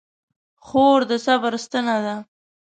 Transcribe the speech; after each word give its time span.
خور 0.65 0.99
د 1.09 1.11
صبر 1.25 1.53
ستنه 1.65 1.95
ده. 2.05 2.15